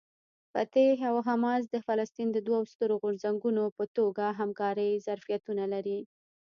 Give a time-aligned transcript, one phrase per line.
[0.53, 5.99] فتح او حماس د فلسطین د دوو سترو غورځنګونو په توګه همکارۍ ظرفیتونه لري.